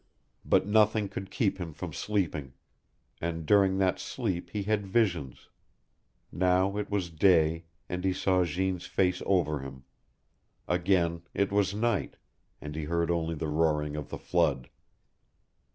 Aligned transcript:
But 0.43 0.65
nothing 0.65 1.09
could 1.09 1.29
keep 1.29 1.59
him 1.59 1.73
from 1.73 1.93
sleeping. 1.93 2.53
And 3.21 3.45
during 3.45 3.77
that 3.77 3.99
sleep 3.99 4.49
he 4.49 4.63
had 4.63 4.83
visions. 4.87 5.49
Now 6.31 6.75
it 6.75 6.89
was 6.89 7.11
day, 7.11 7.65
and 7.87 8.03
he 8.03 8.11
saw 8.11 8.43
Jeanne's 8.43 8.87
face 8.87 9.21
over 9.27 9.59
him; 9.59 9.83
again 10.67 11.21
it 11.35 11.51
was 11.51 11.75
night, 11.75 12.15
and 12.59 12.75
he 12.75 12.85
heard 12.85 13.11
only 13.11 13.35
the 13.35 13.47
roaring 13.47 13.95
of 13.95 14.09
the 14.09 14.17
flood. 14.17 14.71